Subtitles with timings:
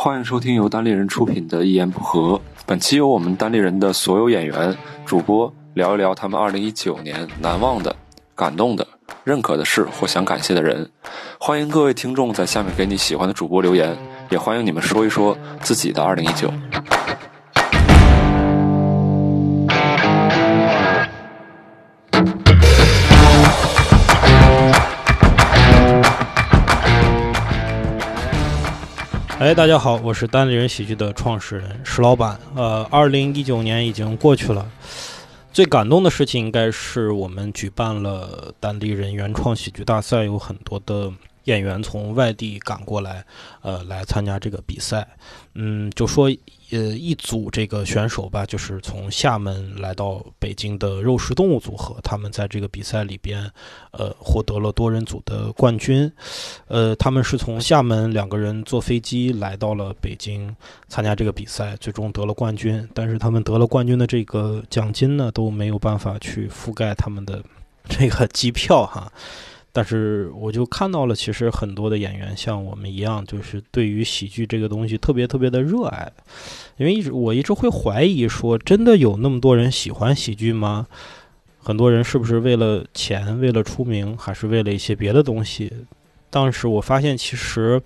[0.00, 2.34] 欢迎收听由单立人出品的《一言不合》。
[2.64, 4.72] 本期由我们单立人的所有演员、
[5.04, 7.96] 主播聊一聊他们二零一九年难忘的、
[8.36, 8.86] 感动的、
[9.24, 10.88] 认可的事或想感谢的人。
[11.40, 13.98] 欢迎各位听众在下面给你喜欢的主播留言，
[14.30, 16.48] 也欢迎你们说一说自己的二零一九。
[29.48, 32.38] 哎，大家好，我是单立人喜剧的创始人石老板。
[32.54, 34.70] 呃，二零一九年已经过去了，
[35.54, 41.10] 最感动的事情应该是我们举办了单立人原创喜剧大赛，有很多的
[41.48, 43.24] 演员从外地赶过来，
[43.62, 45.08] 呃，来参加这个比赛。
[45.54, 46.30] 嗯，就说。
[46.70, 53.50] 呃，一组这个选手吧，就是从厦门来到北京的肉食动物组合，他们在这个比赛里边，
[53.92, 56.12] 呃，获得了多人组的冠军。
[56.66, 60.54] 呃，他们是从厦门两个人坐飞机来到了北京
[60.88, 62.86] 参加这个比赛，最终得了冠军。
[62.92, 67.42] 但是他们得了冠军的这个奖金呢，都没有办法去覆盖他们的
[67.88, 69.10] 这个机票哈。
[69.72, 76.10] 但是我就看到了，其实很多的演员像我们一样，就是对于喜剧这个东西特别特别的热爱。
[76.78, 80.86] 因为一直我一直会怀疑说，真的有那么多人喜欢喜剧吗？
[81.60, 85.72] 很多人是不是为了钱、为了出名，还是为了一些别的东西？
[86.30, 87.80] 当时我发现，其实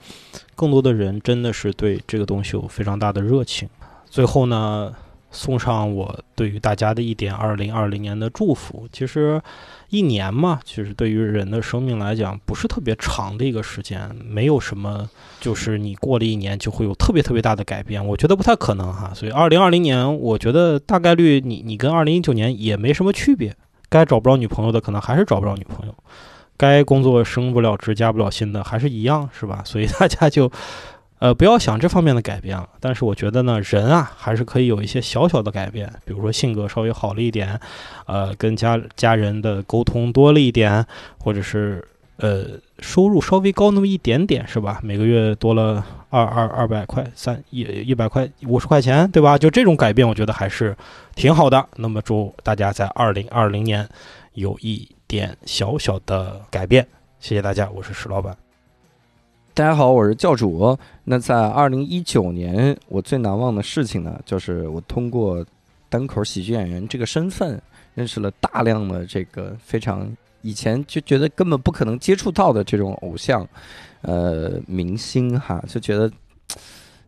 [0.55, 3.69] 更多的人真的是对这个东西有非常大的热情。
[4.08, 4.94] 最后呢？
[5.33, 8.86] 送上我对于大家的一点二零二零年的祝福。
[8.92, 9.41] 其实，
[9.89, 15.08] 一年嘛，其实对于人的生命来讲，不是特别长的一个时间，没有什么，
[15.41, 19.11] 就是你过了一年就会有特别特别大的改变，我觉得不太可能哈。
[19.14, 23.56] 所以，二零二零年，我觉得大概率你你跟二零一九年也没什么区别。
[23.89, 25.92] 该找不着女朋友的，可能还是找不着女朋友；
[26.56, 29.62] 该工作升不了职、加不了薪的，还是一样，是吧？
[29.64, 30.50] 所以大家就。
[31.22, 32.68] 呃，不要想这方面的改变了。
[32.80, 37.60] 但是我觉得呢，人啊，还是可以有一些小小的改变，比如说性格稍微好了一点，
[38.06, 40.84] 呃，跟家家人的沟通多了一点，
[41.18, 42.46] 或者是呃，
[42.80, 44.80] 收入稍微高那么一点点，是吧？
[44.82, 49.38] 每个月多了二二二百块，三一一百块五十块钱，对吧？
[49.38, 50.77] 就这种改变，我觉得还是
[51.14, 51.64] 挺好的。
[51.77, 53.88] 那么祝大家在二零二零年
[54.32, 56.84] 有一点小小的改变。
[57.20, 58.42] 谢谢大家，我是石老板。
[59.55, 60.74] 大家好，我是教主。
[61.05, 65.45] 那在二零一九年，我最难忘的事情呢，就是我通过
[65.90, 67.61] 单口喜剧演员这个身份，
[67.95, 70.11] 认识了大量的这个非常
[70.41, 73.46] 以前就觉得根本不可能接触到的这种偶像，
[74.01, 76.11] 呃，明星哈，就觉得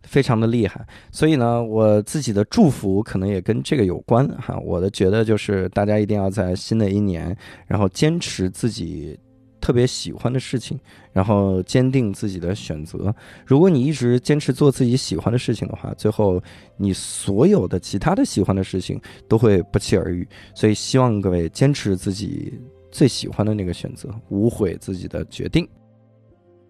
[0.02, 0.86] 非常的厉害。
[1.10, 4.54] 所以呢，我自己的祝福可能也跟这个有关哈。
[4.58, 7.34] 我的觉得就是大家一定要在新的一年，
[7.66, 9.18] 然后坚持自己。
[9.64, 10.78] 特别喜欢的事情，
[11.10, 13.14] 然后坚定自己的选择。
[13.46, 16.38] 如果你一直坚持做自己喜欢的事情的话，最后
[16.76, 20.28] 你所有的其他的喜欢的事情都会不期而遇。
[20.54, 22.60] 所以希望各位坚持自己
[22.92, 25.66] 最喜欢的那个选择，无悔自己的决定。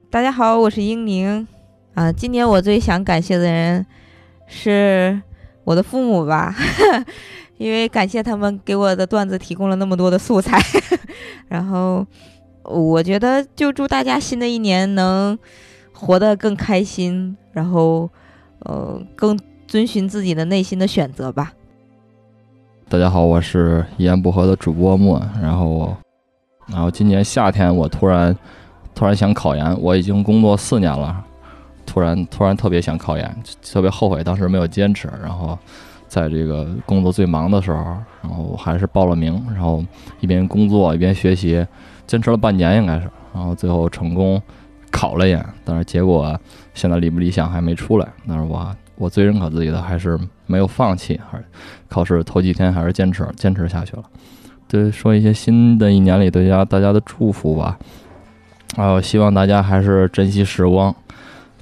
[0.09, 1.45] 大家好，我是英宁
[1.95, 2.13] 啊。
[2.13, 3.85] 今年我最想感谢的人
[4.47, 5.21] 是
[5.65, 6.55] 我的父母吧，
[7.59, 10.63] 因为感谢他们给我的段子提供了那么多的素材，
[11.51, 12.07] 然后。
[12.65, 15.39] 我觉得就祝大家新的一年能
[15.93, 18.09] 活得更开心，然后
[18.61, 21.53] 呃更遵循自己的内心的选择吧。
[22.89, 25.95] 大家好，我是一言不合的主播莫，然后
[26.67, 28.35] 然后今年夏天我突然
[28.95, 31.23] 突然想考研，我已经工作四年了，
[31.85, 35.59] 突然突然特别想考研，特别后悔当时没有坚持，然后
[36.09, 37.85] 在这个工作最忙的时候，
[38.23, 39.85] 然后还是报了名，然后
[40.21, 41.67] 一边工作一边学习。
[42.07, 44.41] 坚持了半年应该是，然后最后成功
[44.91, 46.39] 考了研，但是结果
[46.75, 48.09] 现在理不理想还没出来。
[48.29, 51.45] 但是我我最认可自己的还是没有放弃，还是
[51.89, 54.03] 考试头几天还是坚持坚持下去了。
[54.69, 57.79] 对，说一些新的一年里对家大家的祝福吧。
[58.77, 60.95] 啊，我希望大家还是珍惜时光，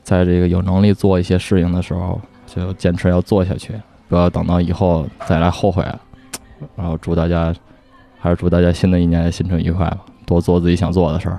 [0.03, 3.74] 在这个有能力做一些事情的时候，就坚持要做下去，
[4.09, 5.84] 不要等到以后再来后悔。
[6.77, 7.54] 然后祝大家，
[8.18, 9.98] 还是祝大家新的一年新春愉快吧。
[10.33, 11.39] 多做自己想做的事儿。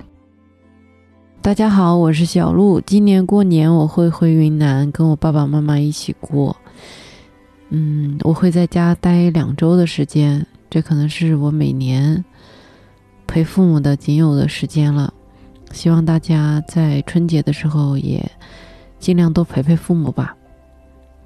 [1.41, 2.79] 大家好，我是小鹿。
[2.79, 6.55] 今年过年我会回云南跟我爸爸妈妈一起过。
[7.69, 12.23] 嗯，我会在家待两周的时间，这可能是我每年
[13.25, 15.11] 陪父母的仅有的时间了。
[15.71, 18.23] 希望大家在春节的时候也
[18.99, 20.37] 尽量多陪陪父母吧，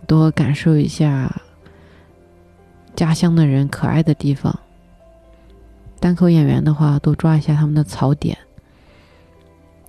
[0.07, 1.29] 多感受一下
[2.95, 4.57] 家乡的人可爱的地方。
[5.99, 8.37] 单口演员的话，多抓一下他们的槽点，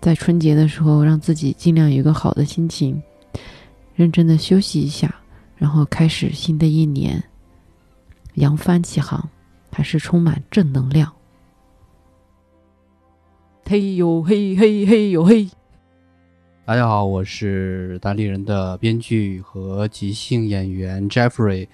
[0.01, 3.01] 在春节的时候让自己尽量有一个好的心情，
[3.95, 5.15] 认真的休息一下，
[5.57, 7.23] 然后开始新的一年，
[8.35, 9.29] 扬帆起航，
[9.71, 11.13] 还是充满正能量。
[13.67, 15.49] 嘿呦嘿嘿嘿呦嘿！
[16.65, 21.69] 大家好，我是单立人的编剧和即兴演员 Jeffrey。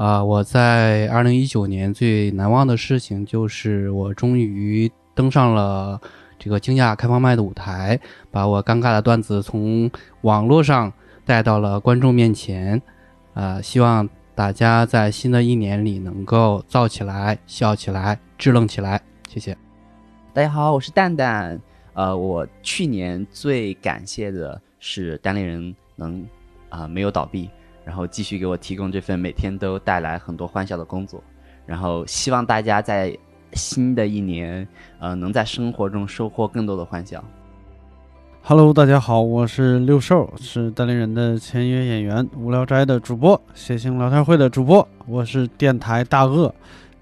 [0.00, 6.00] 啊，我在二零一九年最难忘的事情就是我终于登上了
[6.38, 8.00] 这个惊讶开放麦的舞台，
[8.30, 9.90] 把我尴尬的段子从
[10.22, 10.90] 网络上
[11.26, 12.80] 带到了观众面前。
[13.34, 18.98] 啊，希望大家在新的一年里能够燥起来、笑起来、支棱起来。
[19.28, 19.54] 谢谢。
[20.32, 21.60] 大家好，我是蛋蛋。
[21.92, 26.26] 呃，我去年最感谢的是单立人能
[26.70, 27.50] 啊、没有倒闭，
[27.84, 31.22] 然后继续给我提供这份每天都带来很多欢笑的工作。
[31.66, 33.16] 然后希望大家在
[33.52, 34.66] 新的一年，
[34.98, 37.22] 呃，能在生活中收获更多的欢笑。
[38.42, 46.52] Hello，大家好，我是六兽，是单立人的签约演员，无聊斋的主播，谐星聊天会的主播，我是电台大鳄，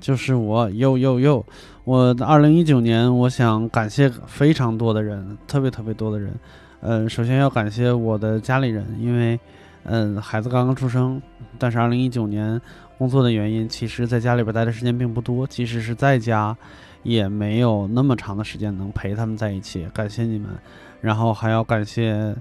[0.00, 1.44] 就是我，又又又，
[1.84, 6.34] 我二零一九年，我想感谢非常多的人，特别特别多的人，
[6.80, 9.38] 嗯、首先要感谢我的家里人，因为，
[9.90, 11.20] 嗯、孩子刚刚出生，
[11.58, 12.60] 但是二零一九年
[12.96, 16.56] 工作的原因，其实在家里边待的时间并不多，即使是在家，
[17.02, 20.50] 也没有那么长的时间能陪他们在一起，感谢你们。
[21.00, 22.34] 然后还要感谢，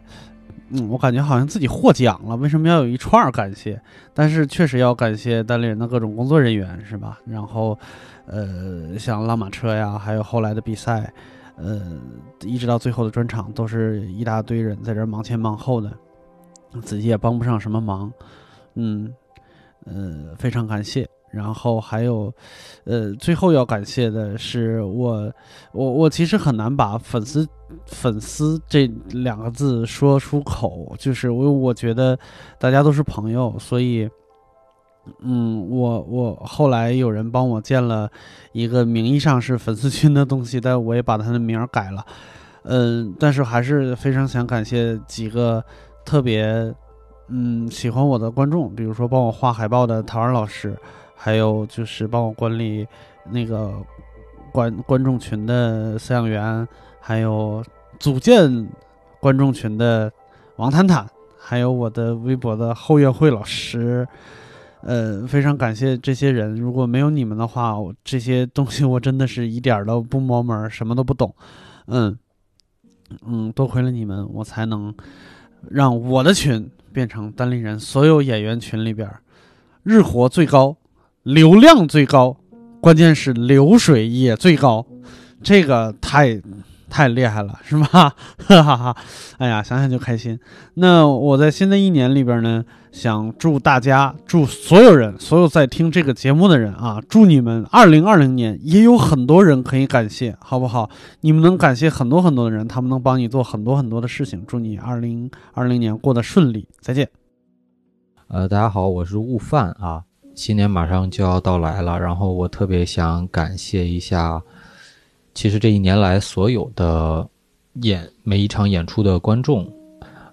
[0.70, 3.80] 嗯，我感觉好像自己获奖了，为什么要有一串感谢？
[4.14, 7.20] 但是确实要感谢单立人的各种工作人员，是吧？
[7.26, 7.78] 然后，
[8.26, 11.14] 呃，像拉马车呀，还有后来的比赛，
[11.56, 12.00] 呃，
[12.42, 15.94] 一直到最后的专场，都是一大堆人在这忙前忙后的，
[16.82, 18.12] 自己也帮不上什么忙，
[18.76, 19.14] 嗯，
[19.86, 21.08] 呃，非常感谢。
[21.30, 22.34] 然后还有，
[22.86, 25.32] 呃，最后要感谢的是我，
[25.74, 27.46] 我我其实很难把粉丝
[27.86, 32.18] 粉丝这两个字说出口，就是我我觉得
[32.58, 34.10] 大家都是朋友，所以，
[35.20, 38.10] 嗯，我我后来有人帮我建了
[38.54, 42.06] 一个名义上是粉丝群的东西，但我也把他的名儿改了，
[42.64, 45.64] 嗯，但是还是非常想感谢几个
[46.08, 46.74] 特别
[47.28, 50.74] 嗯喜欢我的观众，比如说帮我画海报的陶然老师，
[51.14, 52.88] 还有就是帮我管理
[53.30, 53.74] 那个
[54.54, 56.66] 观观众群的饲养员。
[57.00, 57.64] 还有
[58.00, 58.68] 组建
[59.22, 60.12] 观众群的
[60.58, 61.08] 王坦坦，
[61.40, 64.06] 还有我的微博的后院会老师，
[64.82, 66.54] 呃，非常感谢这些人。
[66.54, 71.34] 如果没有你们的话，我这些东西我真的是一点都不摸门，什么都不懂。
[71.86, 72.18] 嗯
[73.26, 74.94] 嗯，多亏了你们，我才能
[75.70, 79.22] 让我的群变成单立人所有演员群里边儿
[79.84, 80.78] 日活最高、
[81.24, 82.38] 流量最高，
[82.82, 84.86] 关键是流水也最高。
[85.42, 86.42] 这个太
[86.90, 88.14] 太厉害了，是吧？
[88.48, 88.98] 哈哈哈！
[89.38, 90.40] 哎呀，想想就开心。
[90.76, 92.66] 那我在新的一年里边呢，
[92.98, 100.90] 想祝大家，祝所有人，所有在听这个节目的人啊，祝你们二零二零年也有很多人可以感谢，好不好？
[101.22, 104.44] 你们能感谢很多很多的人，他们能帮你做很多很多的事情。
[104.48, 107.08] 祝你二零二零年过得顺利，再见。
[108.30, 110.02] 呃，大家好，我是悟饭啊。
[110.34, 114.42] 新年马上就要到来了，然后我特别想感谢一下。
[115.36, 117.30] 其实这一年来，所有的
[117.84, 119.72] 演每一场演出的观众，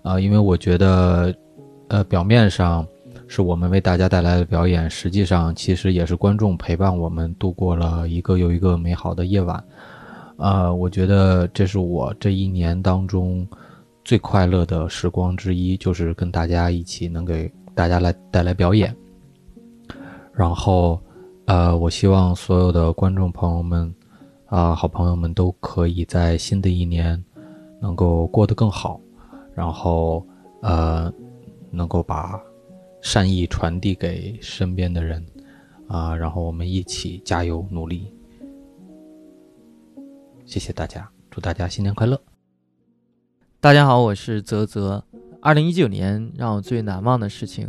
[0.03, 1.35] 啊、因为我觉得，
[1.89, 2.87] 呃，表面上
[3.27, 9.63] 是我们为大家带来的表演，实际上其实也是观众陪伴我们度过了一个又一个美好的夜晚。
[10.37, 13.47] 呃，我觉得这是我这一年当中
[14.05, 18.95] 最快乐的时光之一，就是跟大家一起能给大家来带来表演。
[20.33, 21.01] 然后，
[21.47, 23.95] 呃，我希望所有的观众朋友们。
[24.47, 27.21] 啊、好朋友们都可以在新的一年
[27.81, 29.01] 能够过得更好，
[29.53, 30.25] 然后
[30.63, 31.13] 呃，
[31.75, 32.41] 能够把
[33.03, 35.25] 善意传递给身边的人
[35.89, 38.13] 啊、然后我们一起加油努力。
[40.47, 42.21] 谢谢大家，祝大家新年快乐！
[43.61, 45.05] 大家好，我是泽泽。
[45.41, 47.69] 二零一九年让我最难忘的事情，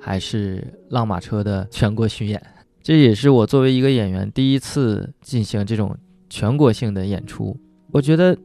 [0.00, 2.42] 还是浪马车的全国巡演。
[2.82, 5.96] 这也是我作为一个演员第一次进行这种
[6.28, 7.56] 全国性的演出。
[7.92, 8.36] 我觉得，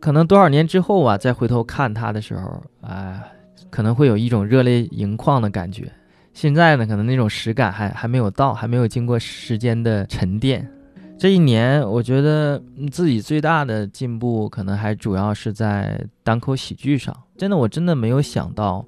[0.00, 2.42] 可能多少年之后啊，再回头看他的时候，
[2.80, 3.22] 啊、呃，
[3.74, 5.90] 可能会有一种热泪盈眶的感觉。
[6.32, 10.64] 现在呢，可能那种实感还还没有到，还没有经过时间的沉淀。
[11.18, 12.62] 这一年，我觉得
[12.92, 17.12] 自己最大的进步，可能还主要是在单口喜剧上。
[17.36, 18.86] 真的，我真的没有想到，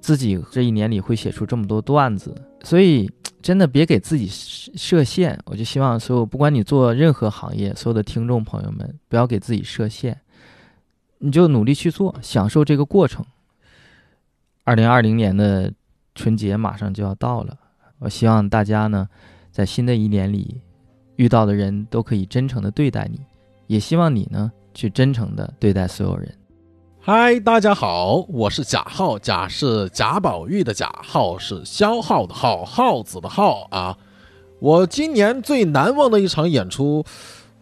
[0.00, 2.34] 自己这一年里会写出这么多段子，
[2.64, 3.10] 所以。
[3.40, 10.20] 真的别给自己设限，我就希望所有不管你做任何行业，所有的听众朋友们不要给自己设限，
[11.18, 13.24] 你就努力去做，享受这个过程。
[14.68, 15.72] 二零二零年的
[16.14, 17.56] 春节马上就要到了，
[18.00, 19.08] 我希望大家呢，
[19.50, 20.60] 在新的一年里
[21.16, 23.18] 遇到的人都可以真诚的对待你，
[23.66, 26.30] 也希望你呢去真诚的对待所有人。
[27.00, 33.96] 嗨，大家好，我是贾浩，贾是贾宝玉的贾，浩是消耗的耗，耗子的耗啊。
[34.60, 37.02] 我今年最难忘的一场演出，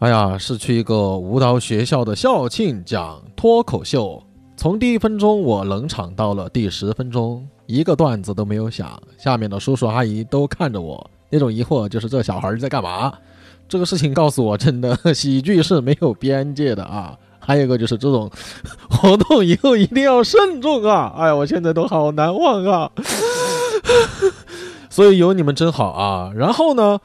[0.00, 4.25] 哎呀，是去一个舞蹈学校的校庆讲脱口秀。
[4.56, 13.12] 从第一分钟我冷场到了第十分钟，一个段子都没有想，下面的叔叔阿姨都看着我，那种疑惑就是这小孩在干嘛？
[13.68, 17.16] 这个事情告诉我，真的 喜剧是没有边界的啊。
[17.38, 18.28] 还有一个就是这种
[18.90, 21.12] 活动以后一定要慎重啊！
[21.16, 22.90] 哎呀，我现在都好难忘啊！
[24.90, 26.32] 所以有你们真好啊！
[26.34, 26.98] 然后呢，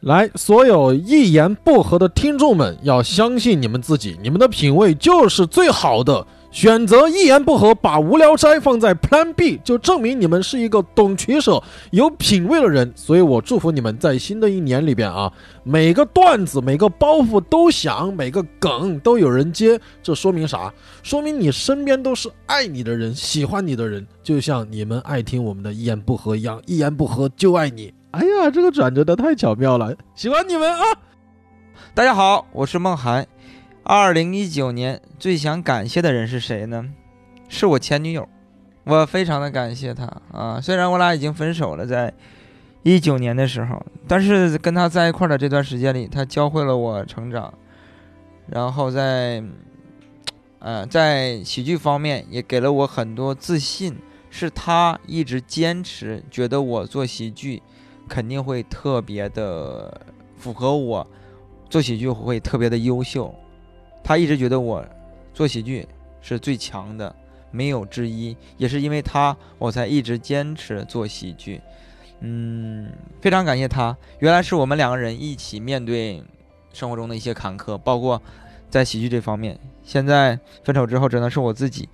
[0.00, 6.26] 来，所有一言不合的听众们要相信你们自己，你们的品味就是最好的。
[6.52, 11.60] 选择一言不合把无聊斋放在 Plan B，就证明你们是一个懂取舍、
[11.92, 12.92] 有品位的人。
[12.94, 15.32] 所以我祝福你们在新的一年里边啊，
[15.64, 19.80] 每个段子、每个包袱都响，每个梗都有人接。
[20.02, 20.70] 这说明啥？
[21.02, 27.94] 说明你身边都是爱你的人、喜欢你的人，就像你们爱听我们的一言不合一样，一言不合就爱你。
[28.10, 30.84] 哎呀，这个转折的太巧妙了，喜欢你们啊！
[31.94, 33.26] 大家好，我是梦涵。
[33.84, 36.88] 二零一九年最想感谢的人是谁呢？
[37.48, 38.28] 是我前女友，
[38.84, 40.60] 我非常的感谢她啊。
[40.60, 42.14] 虽然我俩已经分手了，在
[42.84, 47.52] 一九年的时候，但是跟她在一块的这段时间里，她教会了我成长，
[48.46, 49.42] 然后在，
[50.60, 53.96] 呃，在喜剧方面也给了我很多自信。
[54.30, 57.62] 是她一直坚持，觉得我做喜剧
[58.08, 60.00] 肯定会特别的
[60.38, 61.06] 符合我，
[61.68, 63.34] 做喜剧会特别的优秀。
[64.02, 64.84] 他一直觉得我
[65.32, 65.86] 做喜剧
[66.20, 67.14] 是最强的，
[67.50, 68.36] 没有之一。
[68.56, 71.60] 也是因为他，我才一直坚持做喜剧。
[72.20, 72.90] 嗯，
[73.20, 73.96] 非常感谢他。
[74.20, 76.22] 原来是我们两个人一起面对
[76.72, 78.20] 生活中的一些坎坷，包括
[78.70, 79.58] 在喜剧这方面。
[79.82, 81.88] 现在分手之后，只能是我自己。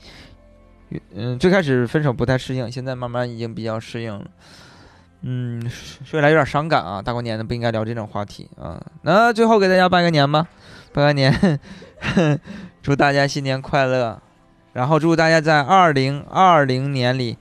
[1.15, 4.31] 嗯，最开始分手不太适应，现在慢慢已经比较适应了。
[5.23, 5.61] 嗯，
[6.05, 7.03] 说起来有点伤感啊！
[7.03, 8.81] 大过年的不应该聊这种话题啊。
[9.03, 10.47] 那最后给大家拜个年吧，
[10.93, 11.59] 拜个年。
[12.81, 14.23] 祝大家新年快乐，
[14.73, 17.37] 然后祝大家在二零二零年里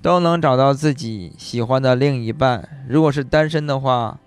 [0.00, 2.86] 都能找到自己喜欢的另一半。
[2.88, 4.20] 如果是单身的话，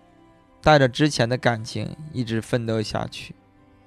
[0.61, 3.33] 带着之前的感情一直奋斗下去。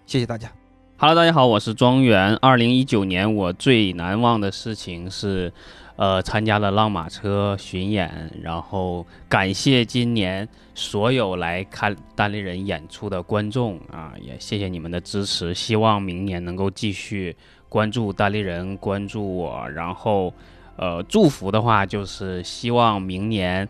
[0.06, 0.48] 谢谢大家。
[0.96, 2.34] Hello，大家好，我是庄园。
[2.36, 5.52] 二零一九年我最难忘的事情是。
[5.96, 17.36] 呃，参加了浪马车巡演，然后感谢今年所有来看单立人演出的观众啊，也谢谢你们的支持，希望明年能够继续
[17.68, 20.32] 关注单立人，关注我，然后
[20.76, 23.68] 呃，祝福的话就是希望明年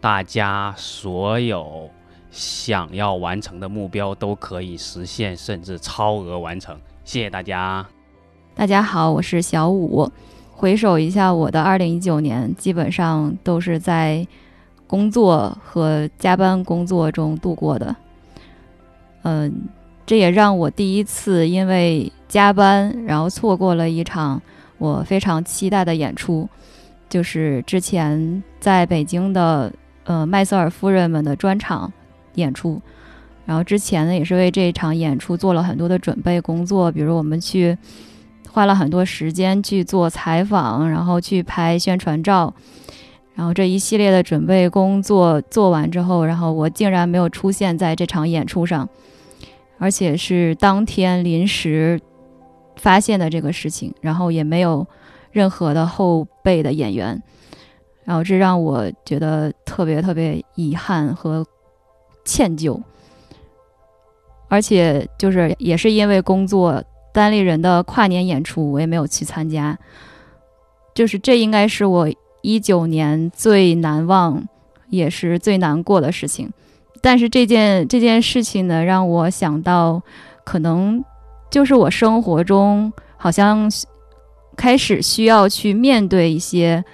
[0.00, 1.88] 大家所有
[2.30, 6.78] 想要完成的目标都可以实现，甚至超额完成。
[7.04, 7.86] 谢谢大家。
[8.54, 10.10] 大家好，我是小五。
[10.60, 14.26] 回首一下我的二零一九年，基本上都是在
[14.86, 17.96] 工作和加班工作中度过的。
[19.22, 19.50] 嗯，
[20.04, 24.42] 这也让我第一次因为加班，然后错过了一场
[24.76, 26.46] 我非常期待的演出，
[27.08, 29.72] 就是之前在北京的
[30.04, 31.90] 呃麦瑟尔夫人们的专场
[32.34, 32.78] 演出。
[33.46, 37.78] 然后之前呢，也是为这场演出做了很多的准备工作，比如我们去。
[38.52, 42.52] 花了很多时间去做采访，然后去拍宣传照，
[43.34, 48.88] 然后这一系列的准备工作做完之后，然后我竟然没有出现在这场演出上，
[49.78, 52.00] 而且是当天临时
[52.76, 54.84] 发现的这个事情，然后也没有
[55.30, 57.22] 任何的后备的演员，
[58.04, 61.46] 然后这让我觉得特别特别遗憾和
[62.24, 62.82] 歉疚，
[64.48, 66.82] 而且就是也是因为工作。
[67.12, 69.78] 单立人的跨年演出，我也没有去参加。
[70.94, 72.08] 就是这应该是我
[72.42, 74.42] 一九年最难忘，
[74.88, 76.52] 也是最难过的事情。
[77.00, 80.02] 但是这件这件事情呢，让我想到，
[80.44, 81.02] 可能
[81.50, 83.70] 就是我生活中好像
[84.56, 86.84] 开始需要去面对一些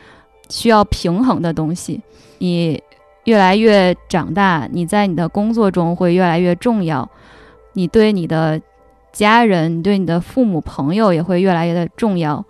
[0.48, 2.00] 需要平衡的东西。
[2.38, 2.80] 你
[3.24, 7.08] 越来越长大，你在你的工作中会越来越重要。
[7.74, 8.60] 你对你的。
[9.16, 12.44] 家人你对你的父母、朋友也会越来越的重要，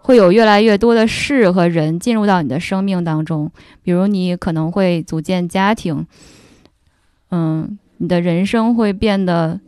[0.00, 3.50] 会有越来越多的事和人进入到你的生命当中。
[3.82, 6.06] 比如，你可能会组建家庭，
[7.32, 9.58] 嗯，你的人生会变得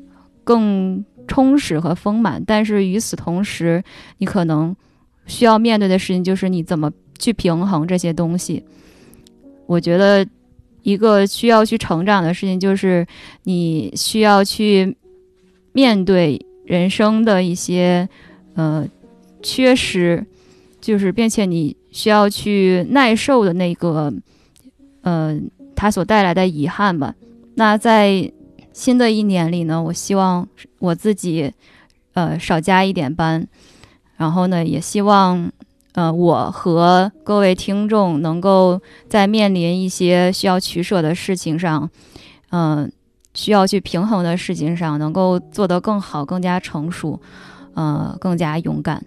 [0.44, 2.40] 更充实和丰满。
[2.46, 3.82] 但是与此同时，
[4.18, 4.74] 你可能
[5.26, 8.64] 需要面对的事情就是你怎么去平衡这些东西。
[9.66, 10.24] 我觉得
[10.82, 13.04] 一个需要去成长的事情就是
[13.42, 14.96] 你需要去
[15.72, 18.08] 面对人生的一些
[18.54, 18.86] 呃
[19.42, 20.26] 缺失，
[20.80, 24.12] 就是并且你需要去耐受的那个
[25.02, 25.38] 呃
[25.74, 27.14] 它所带来的遗憾吧。
[27.54, 28.30] 那在
[28.72, 30.48] 新的一年里呢，我希望
[30.78, 31.52] 我自己
[32.14, 33.46] 呃少加一点班，
[34.16, 35.50] 然后呢，也希望
[35.92, 41.90] 呃我和各位听众能够在面临一些需要取舍的事情上，
[42.50, 42.90] 嗯、
[43.34, 47.20] 需要去平衡的事情上，能够做得更好、更加成熟，
[47.74, 49.04] 呃，更加勇敢。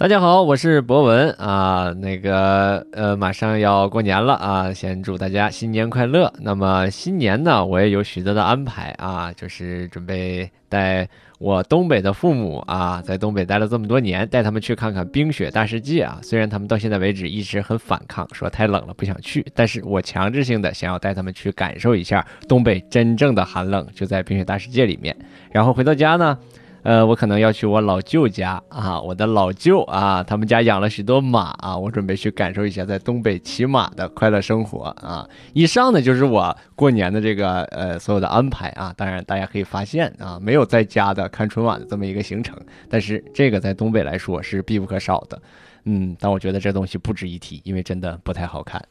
[0.00, 6.32] 大家好，我是博文啊，那个呃，马上要过年了啊，先祝大家新年快乐。
[6.40, 11.06] 那么新年呢，我也有许多的安排啊，就是准备带
[11.38, 16.18] 我东北的父母啊，在东北待了这么多年，带他们去看看冰雪大世界啊。
[16.22, 25.14] 虽然他们到现在为止一直很反抗，说太冷了不想去，但是我强制性的想要带他们去感受一下东北真正的寒冷，就在冰雪大世界里面。
[25.52, 26.38] 然后回到家呢。
[26.82, 35.28] 呃，我可能要去我老舅家啊，我的老舅啊，他们家养了许多马啊，我准备去感受一下在东北骑马的快乐生活啊。
[35.52, 42.56] 以上呢就是我过年的这个呃所有的安排啊，当然大家可以发现啊，没有在家的看春晚的这么一个行程，
[42.88, 45.40] 但是这个在东北来说是必不可少的。
[45.84, 48.82] 嗯，但我觉得这东西不值一提，因为真的不太好看。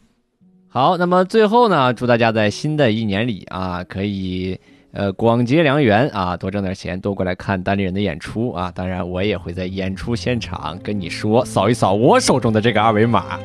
[0.67, 4.60] 好，那么最后呢，祝大家在新的一年里啊，可以。
[4.91, 8.72] 呃，广结良缘啊，多挣点钱，多过来看单立人的演出啊！
[8.74, 13.39] 当然，我也会在演出现场跟你说，扫一扫我手中的这个二维码。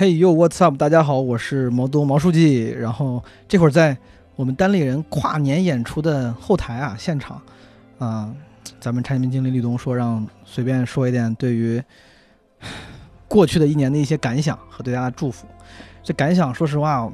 [0.00, 0.78] 嘿呦，What's up？
[0.78, 2.70] 大家好，我是毛东毛书记。
[2.70, 3.94] 然后这会儿在
[4.34, 7.38] 我们单立人跨年演出的后台啊，现场
[7.98, 8.34] 啊、
[8.80, 11.84] 咱们产品经理李东说让随便说一点对于
[13.28, 15.46] 过去的一年的一些感想和对大家的祝福。
[16.02, 17.12] 这感想，说实话，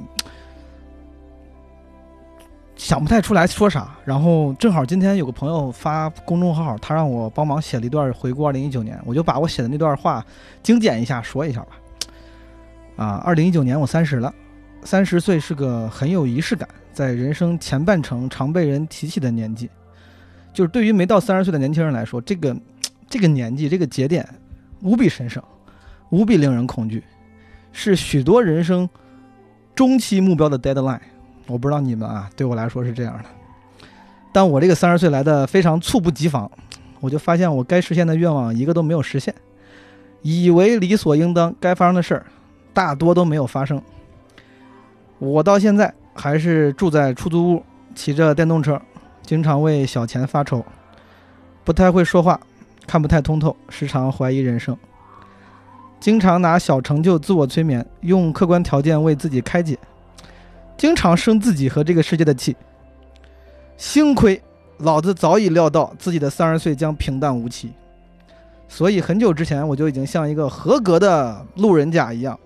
[2.77, 3.97] 想不太出来说啥。
[4.05, 10.25] 然后正好今天有个朋友发公众号，他让我帮忙写了一段回顾二零一九年，我就把我写的那段话
[10.63, 11.71] 精简一下说一下吧。
[12.97, 14.35] 啊，二零一九年我三十了，
[14.83, 19.69] 三十岁是个很有仪式感，在人生前半程常被人提起的年纪。
[20.53, 22.57] 就是对于没到三十岁的年轻人来说，这个
[23.09, 24.27] 这个年纪这个节点
[24.81, 25.43] 无比神圣，
[26.09, 27.05] 无比令人恐惧，
[27.73, 28.89] 是许多人生
[29.75, 31.01] 中期目标的 deadline。
[31.47, 33.25] 我不知道你们啊，对我来说是这样的。
[34.33, 36.51] 但我这个三十岁来的非常猝不及防，
[37.01, 39.35] 我就发现我该实现的愿望一个都没有实现，
[40.23, 42.27] 以为理所应当该发生的事儿。
[42.77, 43.81] 大多都没有发生。
[45.19, 47.63] 我到现在还是住在出租屋，
[47.95, 48.79] 骑着电动车，
[49.23, 50.63] 经常为小钱发愁，
[51.65, 52.39] 不太会说话，
[52.87, 54.77] 看不太通透，时常怀疑人生，
[55.99, 59.79] 经常拿小成就自我催眠，用客观条件为自己开解，
[60.77, 62.55] 经常生自己和这个世界的气。
[63.79, 64.39] 幸亏
[64.77, 67.73] 老子早已料到自己的三十岁将平淡无奇，
[68.69, 72.39] 所以很久之前我就已经像一个合格的路人甲一样。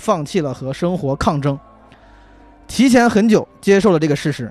[0.00, 1.58] 放弃了和生活抗争，
[2.66, 4.50] 提前很久接受了这个事实，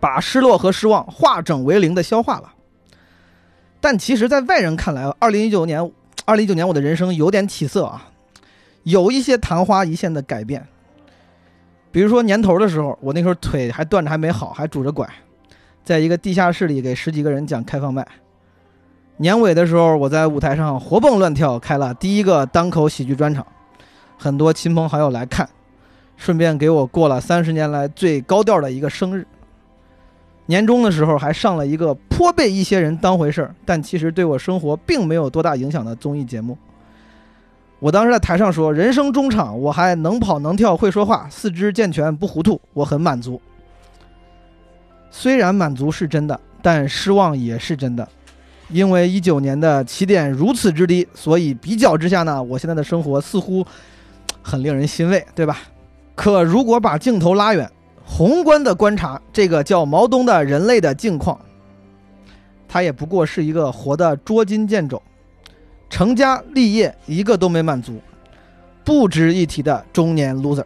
[0.00, 2.52] 把失落和失望化整为零的消化了。
[3.80, 5.88] 但其实，在外人看来，二零一九年，
[6.24, 8.10] 二零一九年我的人生有点起色啊，
[8.82, 10.66] 有一些昙花一现的改变。
[11.92, 15.08] 比如说年头的时候，我那时候腿还断着还没好，还拄着拐，
[15.84, 18.04] 在一个地下室里给十几个人讲开放麦。
[19.16, 23.46] 年尾的时候，我在舞台上活蹦乱跳，开了第一个单口喜剧专场。
[24.22, 25.48] 很多亲朋好友来看，
[26.18, 29.26] 顺便给我过了三十年来最高调的一个生日。
[30.44, 36.58] 年终的时候还上了一个颇被一些人当回事儿，但其实对我生活并没有多大影响的综艺节目。
[37.78, 43.40] 我当时在台上说：“人生中场，我还能跑能跳会说话，四肢健全不糊涂，我很满足。”
[45.10, 48.06] 虽然满足是真的，但失望也是真的。
[48.68, 53.66] 因为一九年的起点如此之低，所以比较之下呢，我现在的生活似乎。
[54.42, 55.58] 很令人欣慰，对吧？
[56.14, 57.70] 可如果把镜头拉远，
[58.04, 61.38] 宏观的观察这个叫毛东的人类的境况，
[62.68, 65.00] 他也不过是一个活得捉襟见肘，
[65.88, 68.00] 成家立业一个都没满足，
[68.84, 70.64] 不值一提的中年 loser。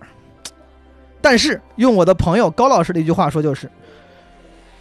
[1.21, 3.71] 但是用我的朋友高老师的一句话说，就是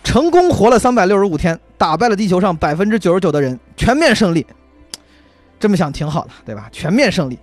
[0.03, 4.45] 成功活了三百六十五天，打败了地球上百分之九十九的人，全面胜利。
[5.59, 6.67] 这么想挺好的，对吧？
[6.71, 7.39] 全面胜利。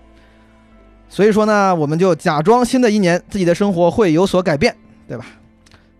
[1.11, 4.75] 所以说呢，我们就假装新的一年自己的生活会有所改变，
[5.09, 5.27] 对吧？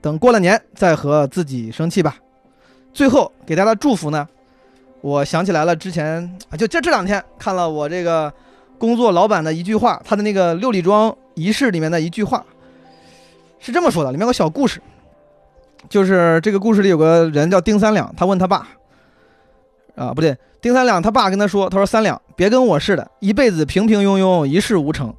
[0.01, 2.17] 等过了年再和自己生气吧。
[2.95, 4.27] 最后给大家的祝福呢，
[5.01, 8.33] 我想起来了，之前啊，就这这两天看了我这个
[8.79, 12.47] 工作老板的一句话，他的那个六里庄仪式里面的一句话，
[13.59, 14.81] 是这么说的，里面有个小故事，
[15.89, 18.69] 就是这个故事里有个人叫丁三两，他问他爸，
[19.95, 25.15] 啊不对，丁三两他爸跟他说，他说三两别跟我似的，一辈子平平庸庸，一事无成。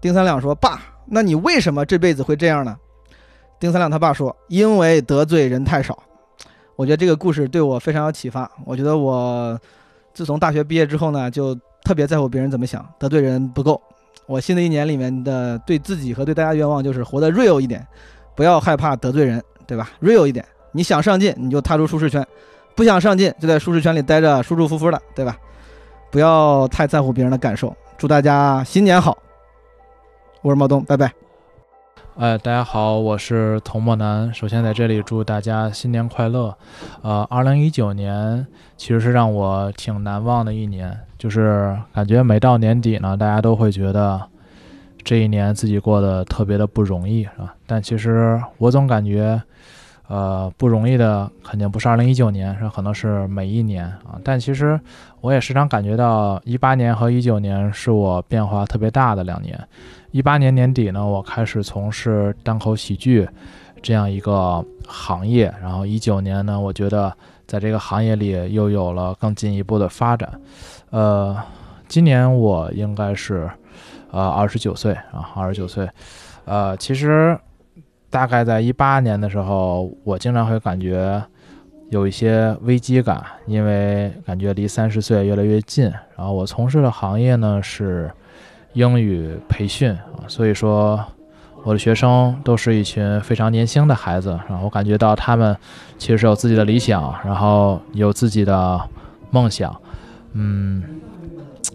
[0.00, 2.76] 丁三两说，爸，那你为什么这辈子会这样呢？
[3.58, 5.98] 丁三两他爸说，因为得罪人太少。
[6.76, 8.50] 我觉得这个故事对我非常有启发。
[8.64, 9.58] 我觉得我
[10.14, 13.80] 自从大学毕业之后呢，就特别在乎别人怎么想，得罪人不够。
[14.26, 17.86] 我新的一年里面的对自己和对大家愿望就是活得 real 一点，
[18.34, 22.26] 不要害怕得罪人，对吧？real 一点，你想上进你就踏出舒适圈，
[22.74, 25.36] 不想上进就在舒适圈里待着，舒舒服服的，对吧？
[26.10, 27.74] 不要太在乎别人的感受。
[27.96, 29.16] 祝大家新年好！
[30.42, 31.12] 我是毛东，拜拜。
[32.16, 34.32] 哎，大家好，我是童墨南。
[34.34, 36.56] 首先在这里祝大家新年快乐。
[37.02, 44.20] 呃，二零一九年其实是让我挺难忘的一年，就是感觉每到年底呢，大家都会觉得
[45.04, 47.54] 这一年自己过得特别的不容易，是吧？
[47.66, 49.40] 但其实我总感觉，
[50.10, 54.18] 呃，不容易的肯定不是二零一九年，是可能是每一年啊。
[54.24, 54.78] 但其实
[55.20, 59.56] 我也时常感觉到，一八年和一九年是我变化特别大的两年。
[60.10, 63.28] 一八年年底呢，我开始从事单口喜剧
[63.80, 70.28] 这样一个行业，然后一九年呢，我觉得在这个行业里又有了更进一步的发展。
[70.90, 71.36] 呃，
[71.86, 73.48] 今年我应该是
[74.10, 75.88] 呃二十九岁啊，二十九岁。
[76.46, 77.38] 呃，其实
[78.10, 81.22] 大概在一八年的时候，我经常会感觉
[81.88, 85.84] 有一些危机感，因为感觉离三十岁越来越近。
[86.16, 88.10] 然后我从事的行业呢是。
[88.74, 91.04] 英语培训啊，所以说
[91.64, 95.56] 我的学生都是一群非常年轻的孩子，然后我感觉到他们
[95.98, 98.80] 其实是有自己的理想，然后有自己的
[99.32, 99.74] 梦想，
[100.34, 100.84] 嗯，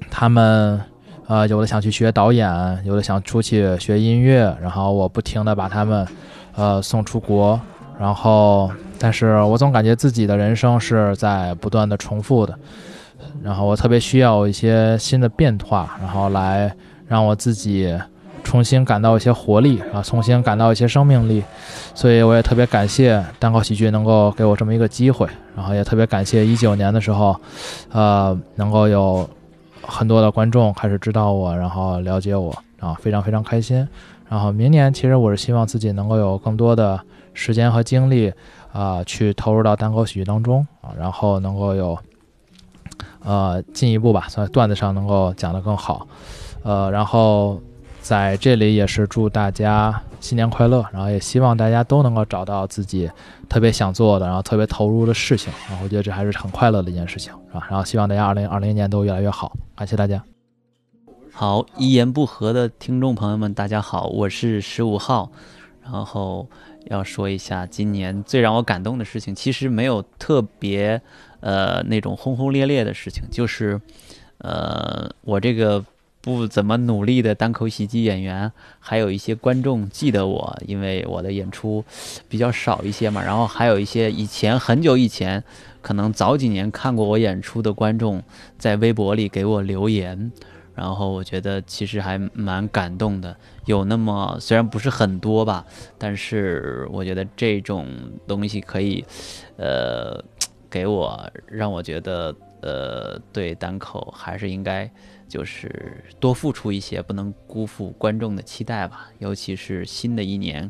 [0.10, 0.80] 他们
[1.28, 2.50] 呃有的想去学导演，
[2.86, 6.08] 有的想出去学音乐，然后我不停的把他们
[6.56, 7.60] 呃送出国，
[8.00, 12.58] 然后但是我总感觉自己的人生是在不断的重复的。
[13.44, 16.74] 然后我特别需要一些新的变化，然后来
[17.08, 17.94] 让我自己
[18.44, 21.44] 重新感到一些活力啊，重新感到一些生命力。
[21.94, 27.36] 所以我也特别感谢单口喜剧能够给我这么一个机会，然后也特别感谢一九年的时候，
[27.92, 29.28] 呃，能够有
[29.88, 33.88] 很多的观众开始知道我，然后了解我，啊非常非常开心。
[34.30, 37.00] 然后明年其实我是希望自己能够有更多的
[37.34, 38.34] 时间和精力
[38.74, 41.98] 啊，去投入到单口喜剧当中啊，然后能够有。
[43.28, 46.08] 呃，进一步吧，在段子上能够讲得更好，
[46.62, 47.60] 呃，然后
[48.06, 53.10] 在这里也是祝大家新年快乐，然后也希望大家都能够找到自己
[53.50, 57.66] 特别想做的，然后特别投入的事情，然后我觉得这还是很快乐的一件事情，是吧？
[57.68, 60.24] 然后希望大家二零二零年都越来越好，感谢大家。
[61.32, 65.32] 好，一言不合的听众朋友们，大家好，我是十五号，
[65.82, 66.48] 然后
[66.92, 71.02] 要说一下今年最让我感动的事情，其实没有特别。
[71.40, 73.82] 呃，那种轰轰烈烈的事情，就是，
[74.38, 75.84] 呃，我这个
[76.26, 81.86] 不怎么努力的单口喜剧演员，还有一些观众记得我，因为我的演出
[82.28, 83.24] 比较少一些嘛。
[83.24, 85.44] 然后还有一些以前很久以前，
[85.84, 88.24] 可能早几年看过我演出的观众，
[88.58, 90.32] 在微博里给我留言，
[90.74, 93.38] 然后我觉得其实还蛮感动的。
[93.66, 95.64] 有那么虽然不是很多吧，
[96.00, 97.88] 但是我觉得这种
[98.26, 99.06] 东西可以，
[99.58, 100.20] 呃。
[100.68, 104.92] 给我让我觉得，呃，对单口还是应该
[105.28, 109.10] 就是多付出一些，不能辜负观众的期待吧。
[109.20, 110.70] 尤其是新的一年，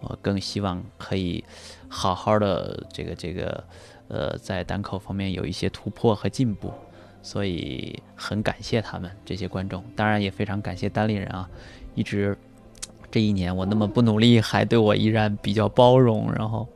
[0.00, 1.44] 我更希望可以
[1.88, 3.64] 好好的这个这个，
[4.08, 6.72] 呃，在单口方面有一些突破和进步。
[7.22, 11.48] 所以很感谢他们这些观众，当然也非常感谢单立人啊，
[11.94, 12.38] 一直
[13.10, 16.68] 这一年我那么不努力，还对我依然比较包容，然后。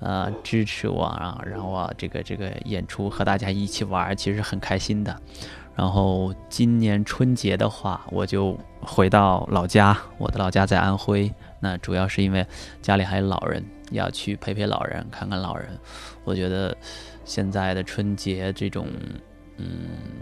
[0.00, 5.18] 呃，支持我啊，然后我这个这个演出和大家一起玩，其实很开心的。
[5.76, 11.32] 然后今年春节的话，我就回到老家，我的老家在安徽。
[11.60, 12.46] 那主要是因为
[12.82, 15.68] 家里还有老人，要去陪陪老人，看看老人。
[16.22, 16.76] 我觉得
[17.24, 18.86] 现在的春节这种
[19.56, 19.66] 嗯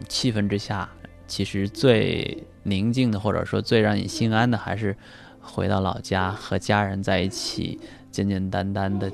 [0.08, 0.88] 气氛之下，
[1.26, 4.96] 其实最宁静的，或者说最让你心安的，还是
[5.40, 7.78] 回到老家和家人在一起，
[8.10, 9.10] 简简单单的，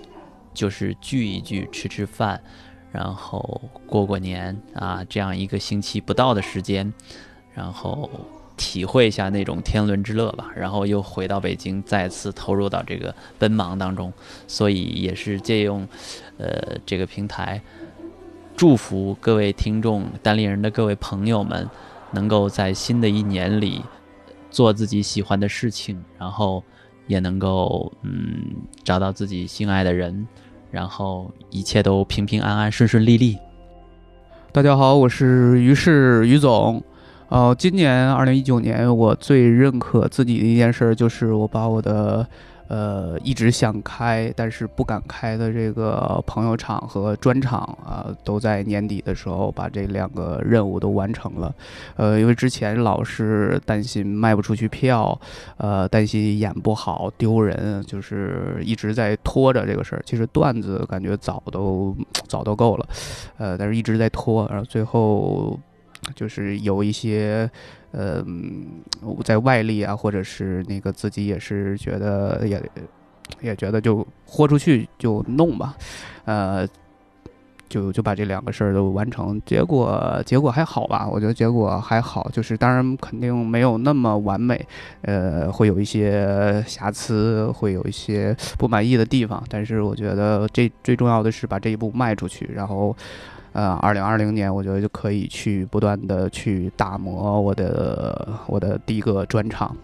[0.52, 2.40] 就是聚一聚，吃吃饭，
[2.90, 6.92] 然后过过年啊，这样一个星期不到的时间，
[7.54, 8.08] 然后
[8.56, 10.50] 体会一下那种天伦之乐吧。
[10.56, 14.12] 然后又回到北京，再次投入到这个奔忙当中，
[14.46, 15.86] 所以也是借用，
[16.38, 17.60] 呃，这个平台。
[18.56, 21.68] 祝福各位听众、单立人的各位朋友们，
[22.10, 23.84] 能够在新的一年里
[24.50, 26.64] 做自己喜欢的事情，然后
[27.06, 28.42] 也能够嗯
[28.82, 30.26] 找到自己心爱的人，
[30.70, 33.38] 然后一切都平平安安、顺顺利利。
[34.52, 36.82] 大家好，我是于适于总。
[37.28, 42.26] 呃，今年二零一九年，我最认可自己的一件事就是我把我的。
[42.70, 51.50] 呃，一直想开但是不敢开的这个朋友场和专场啊，都在年底的时候把这两个任务都完成了。
[51.96, 55.18] 呃，因为之前老是担心卖不出去票，
[55.56, 60.02] 呃，担心演不好丢人，就是一直在拖着这个事儿。
[60.04, 62.86] 其实段子感觉早都早都够了，
[63.38, 65.58] 呃，但是一直在拖，然后最后
[66.14, 67.50] 就是有一些。
[67.90, 68.22] 呃，
[69.24, 72.62] 在外力啊，或者是那个自己也是觉得也
[73.40, 75.74] 也觉得就豁出去就弄吧，
[76.26, 76.68] 呃，
[77.66, 81.08] 就就把这两个事儿都完成，结果结果还好吧？
[81.10, 84.68] 我觉得结果还好，就是当然肯定没有那么完美，
[85.00, 92.94] 呃，会有一些瑕疵，会有一些不满意的地方，但是我觉得这最重要的是把这一步迈出去，然后。
[93.58, 99.76] 呃，二零二零年，我觉得就可以去不断的去打磨我的我的第一个专场。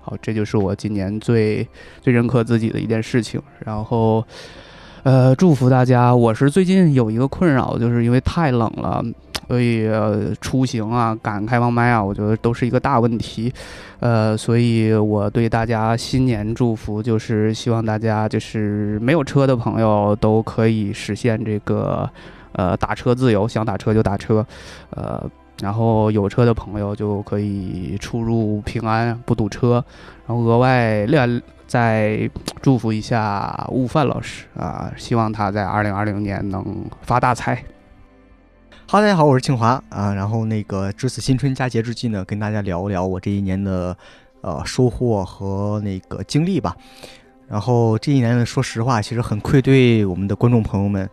[0.00, 1.64] 好，这就是我今年最
[2.00, 3.40] 最认可自己的一件事情。
[3.64, 4.24] 然后，
[5.04, 6.12] 呃，祝福大家。
[6.12, 9.00] 我是最近有一个困扰，就是因为太冷了，
[9.46, 9.88] 所以
[10.40, 13.52] 出行啊、赶开放麦啊，我觉得都是一个大问题。
[14.00, 22.10] 呃，所以我对大家新年祝福，就是希望大家就是没有车的朋友都可以实现这个。
[22.56, 24.44] 呃，打车自由，想打车就打车，
[24.90, 25.22] 呃，
[25.60, 29.84] 然后有车的朋友就可以出入平安，不堵车。
[30.26, 31.06] 然后额外
[31.66, 32.30] 再
[32.62, 36.64] 祝福一下悟饭老师啊，希望他在二零二零年能
[37.02, 37.56] 发大财。
[38.88, 40.14] 哈，大家好，我是庆华啊。
[40.14, 43.94] 然后那个值此新春佳节之际呢，跟大家聊一聊我这一年的
[44.40, 46.74] 呃收获和那个经历吧。
[47.48, 51.06] 然后这一年呢，说实话，其实很愧对我们的观众朋友们。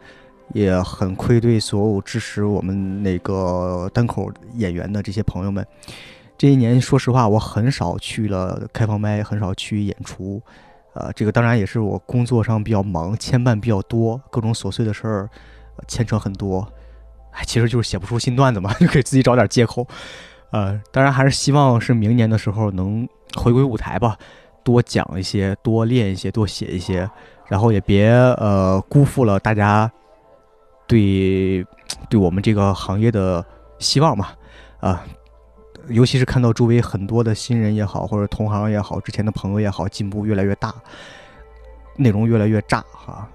[0.53, 5.65] 也很愧对所有支持我们那个单口演员的这些朋友们。
[6.37, 10.41] 这一年，说实话，我很少去了开放麦，很少去演出。
[10.93, 15.29] 呃，这个当然也是我工作上比较忙，牵绊比较多，各种琐碎的事儿
[15.87, 16.67] 牵扯很多。
[17.31, 19.87] 哎，其实就是写不出新段子嘛， 就给自己找点借口。
[20.51, 24.17] 呃，当然还是希望是明年的时候能回归舞台吧，
[24.63, 27.09] 多讲一些，多练一些，多写一些，
[27.47, 29.89] 然后也别呃辜负了大家。
[30.93, 31.65] 对，
[32.07, 33.43] 对我们这个行业的
[33.79, 34.27] 希望嘛，
[34.79, 35.03] 啊，
[35.87, 40.71] 尤其是看到周围很多的新人也好，或者同行也好，之前的朋友也好，进步越来越大，
[41.97, 43.27] 内容越来越炸哈，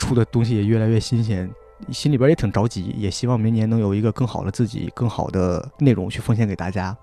[0.00, 1.48] 出的东西也越来越新鲜，
[1.92, 6.96] 心里边也挺着急，也希望明年能有一个更好的自己，更好的内容去奉献给大家，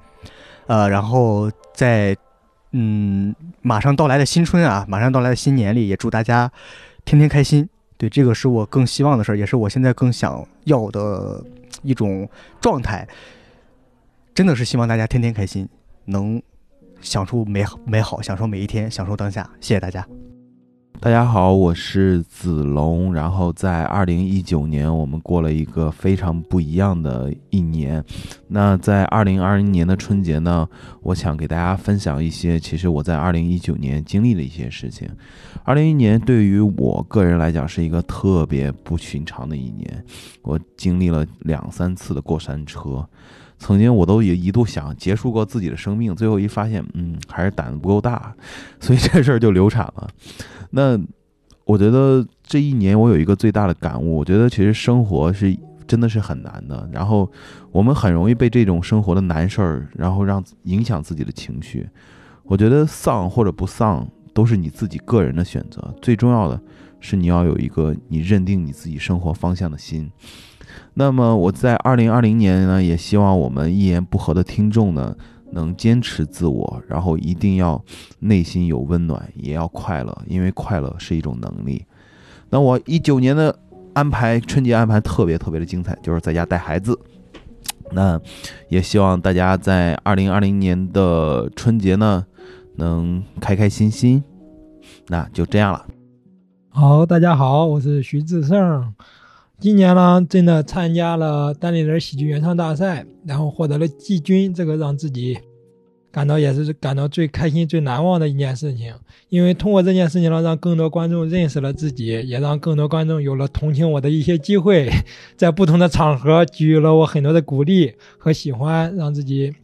[0.68, 2.14] 呃，然后在
[2.72, 6.52] 嗯马上到来的新春啊，马上到来的新年里，也祝大家
[7.06, 7.70] 天天开心。
[8.04, 11.42] 对，这个是我更希望的事儿，也是我现在更想要的
[11.84, 13.08] 一种状态。
[14.36, 15.66] 真的是希望大家天天开心，
[16.04, 16.42] 能
[17.00, 19.50] 享受美好美好，享受每一天，享受当下。
[19.62, 20.06] 谢谢大家。
[21.04, 23.14] 大家好，我是子龙。
[23.14, 28.02] 然后在二零一九年，我们过了一个非常不一样的一年。
[28.48, 30.66] 那在二零二零年的春节呢，
[31.02, 35.06] 我想给大家分享一些，其实我在二零一九年经历的一些事情。
[35.66, 40.06] 二零一年对于我个人来讲是一个特别不寻常的一年，
[40.42, 43.06] 我经历了两三次的过山车。
[43.60, 48.34] 曾经我都也一度想结束过自己的生命，最后一发现，嗯，还是胆子不够大，
[48.80, 50.10] 所以这事儿就流产了。
[50.76, 51.00] 那
[51.66, 55.56] 我觉得这一年我有一个最大的感悟，我觉得其实生活是
[55.88, 57.32] 真的是很难的，然后
[57.72, 61.88] 我们很容易被这种生活的难事儿，然后让影响自己的情绪。
[62.44, 66.60] 我觉得丧或者不丧都是你自己个人的选择，最重要的
[67.00, 70.12] 是你要有一个你认定你自己生活方向的心。
[70.96, 75.16] 那么我在二零二零年呢，也希望我们一言不合的听众呢，
[75.54, 77.82] 能坚持自我，然后一定要
[78.20, 81.86] 内心有温暖，也要快乐，因为快乐是一种能力。
[82.50, 83.58] 那我一九年的
[83.94, 87.00] 安排春节安排特别特别的精彩，就是在家带孩子。
[87.92, 88.20] 那
[88.70, 92.26] 也希望大家在二零二零年的春节呢，
[92.76, 94.24] 能开开心心。
[95.08, 95.86] 那就这样了。
[96.70, 98.94] 好，大家好，我是徐志胜。
[99.64, 105.40] 今年呢，真的参加了单立人喜剧原创大赛，然后获得了季军，这个让自己
[106.12, 108.94] 感到也是感到最开心、最难忘的一件事情。
[109.30, 114.92] 因为通过这件事情呢，让更多观众认识了自己，也让更多观众有了同情我的一些机会，
[115.38, 119.56] 在不同的场合给予了我很多的鼓励和喜欢，让自己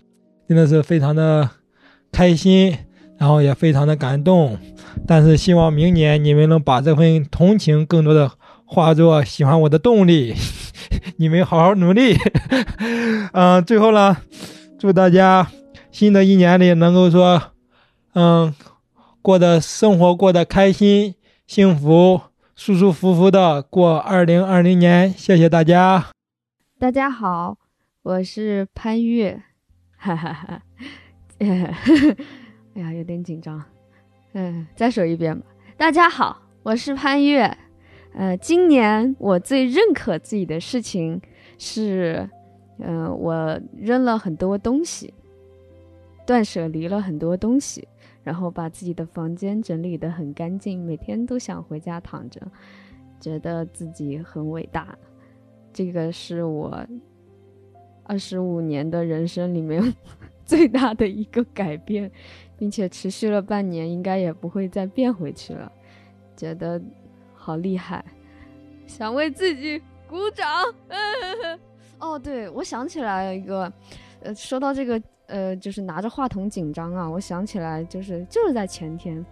[0.47, 1.49] 真的是非常的
[2.09, 2.73] 开心。
[3.17, 4.57] 然后也非常的感动，
[5.05, 8.31] 但是希望明年你们能把这份同情更多的
[8.71, 10.35] 化作喜欢我的动力，
[11.17, 12.15] 你们好好努力。
[13.33, 14.15] 嗯， 最后呢，
[14.77, 15.47] 祝大家
[15.89, 17.41] 新的一年里能够说，
[18.13, 18.53] 嗯，
[19.23, 21.15] 过得生活过得开心、
[21.47, 22.21] 幸福、
[22.55, 25.09] 舒舒服服的过二零二零年。
[25.09, 26.05] 谢谢大家。
[26.77, 27.57] 大家好，
[28.03, 29.41] 我是潘越，
[29.97, 30.61] 哈哈哈。
[31.39, 31.47] 哎
[32.75, 33.59] 呀，有点紧张，
[34.33, 35.43] 嗯，再说一遍吧。
[35.75, 37.57] 大家好，我是潘越。
[38.13, 41.21] 呃，今年我最认可自己的事情
[41.57, 42.29] 是，
[42.79, 45.13] 嗯，我扔了很多东西，
[46.25, 47.87] 断舍离了很多东西，
[48.23, 52.41] 然后把自己的房间整理得很干净，每天都想回家躺着，
[53.19, 54.97] 觉得自己很伟大。
[55.71, 56.85] 这个是我
[58.03, 59.93] 二十五年的人生里面
[60.43, 62.11] 最大的一个改变。
[62.59, 65.71] 并且持续了半年，应该也不会再变回去了。
[66.35, 66.77] 觉得
[67.49, 68.05] 好厉害，
[68.85, 70.47] 想为自己鼓掌。
[71.97, 73.73] 哦，对，我想起来一个，
[74.21, 79.25] 呃，说到这个，呃，就是拿着话筒紧张啊，我想起来，就是就是在前天，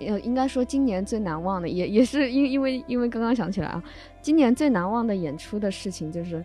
[0.00, 3.80] 呃，应该说今年最难忘的，也也是因因为因为刚刚想起来啊，
[4.20, 6.44] 今年最难忘的演出的事情就是，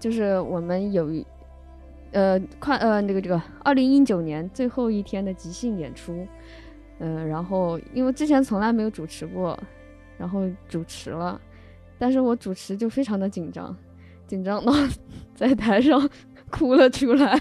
[0.00, 1.08] 就是我们有。
[2.10, 6.26] 呃，快呃，那个这个，二零一九年最后一天的即兴演出，
[7.00, 9.56] 呃，然后因为之前从来没有主持过，
[10.18, 11.40] 然后主持了，
[11.98, 13.74] 但是我主持就非常的紧张，
[14.26, 14.72] 紧张到
[15.34, 16.08] 在台上
[16.50, 17.40] 哭了出来，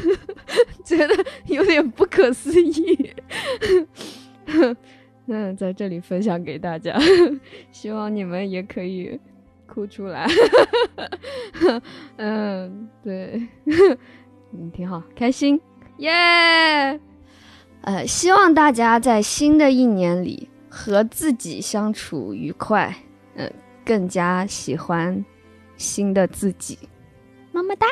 [0.84, 3.10] 觉得有点不可思议，
[5.26, 6.98] 嗯，在这里分享给大家，
[7.70, 9.18] 希望你们也可以。
[9.72, 10.26] 哭出来，
[12.16, 13.40] 嗯，对，
[14.52, 15.60] 嗯，挺好，开心，
[15.98, 16.10] 耶！
[17.82, 22.94] 呃，希望大家在新的一年里和自己相处愉快，
[23.34, 23.52] 嗯，
[23.84, 25.22] 更加喜欢
[25.76, 26.78] 新的自己，
[27.50, 27.88] 么么哒！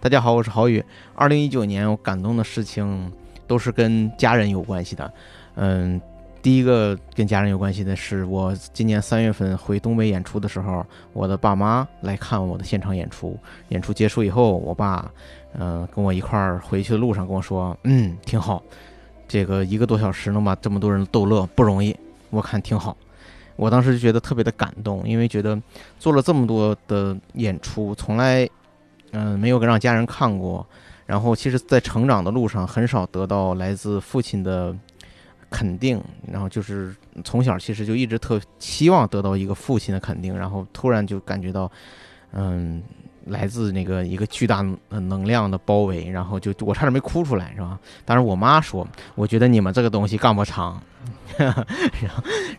[0.00, 0.82] 大家好，我是郝宇。
[1.14, 3.12] 二零一九年我感动的事情
[3.46, 5.12] 都是跟家人有关系的，
[5.56, 6.00] 嗯。
[6.40, 13.38] 第一个跟家人有关系的是，我今年三月份回东北演出的时候，我的爸妈来看我的现场演出。
[13.68, 15.08] 演出结束以后，我爸，
[15.56, 18.60] 嗯，跟我一块儿回去的路上跟我说：“嗯，挺好，
[19.32, 21.96] 这个一个多小时能把这么多人逗乐不容易，
[22.28, 22.94] 我看挺好。”
[23.56, 25.58] 我当时就觉得特别的感动，因为觉得
[25.98, 28.46] 做了这么多的演出，从来，
[29.12, 30.66] 嗯，没有让家人看过。
[31.06, 34.76] 然后，其实，在成长的路上，很少得到来自父亲的。
[35.50, 41.70] 肯定，然后就是从小其实就一直特希望得到一个父亲的肯定，然后突然就感觉到，
[42.32, 42.82] 嗯，
[43.26, 47.78] 来自那个一个巨大能量的包围，然后就我差点没哭出来，是吧？
[48.04, 50.82] 当然我妈说，我觉得你们这个东西干不长。
[51.38, 51.64] 然后，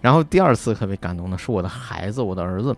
[0.02, 2.76] 然后第二次特别感动的是我的孩子，我的儿子。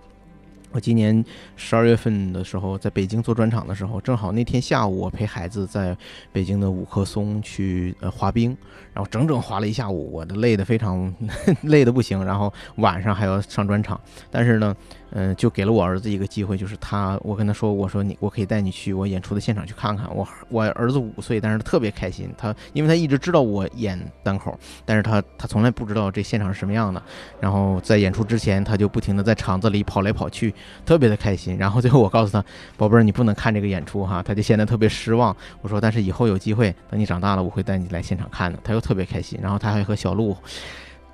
[0.72, 1.24] 我今年
[1.56, 5.96] 十二月份的时候，在北京做专场的时候，正好那天下午，我陪孩子在
[6.34, 8.56] 北京的五棵松去呃滑冰，
[8.96, 11.14] 然后整整滑了一下午，我的累得非常
[11.62, 14.00] 累得不行，然后晚上还要上专场，
[14.32, 14.76] 但是呢。
[15.18, 20.14] 嗯，就给了我儿子一个机会，就是他，我跟他说，我说你，我可以带你去我演出的现场去看看。
[20.14, 22.30] 我我儿子五岁，但是特别开心。
[22.38, 27.02] 他因为他一直知道我演单口，但是他他从来不知道这现场是什么样的。
[27.40, 30.54] 然后在演出之前，他就不停的在场子里跑来跑去，
[30.86, 31.56] 特别的开心。
[31.58, 32.44] 然后最后我告诉他，
[32.76, 34.22] 宝贝儿，你不能看这个演出哈。
[34.22, 35.34] 他就现在特别失望。
[35.62, 38.60] 我说，但是以后有机会，等你长大了，我会带你来现场看的。
[38.66, 39.40] 他又特别开心。
[39.42, 40.38] 然后他还和小鹿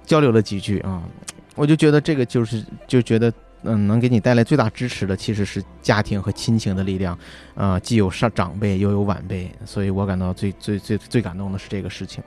[0.05, 1.01] 交流了几句啊，
[1.55, 3.31] 我就觉得这个就是就觉得。
[3.63, 7.15] 嗯，能给你带来最大支持的其实是家庭和亲情的力量，
[7.53, 12.23] 啊，既有上长辈又有晚辈，所以我感到最最最最感动的是这个事情。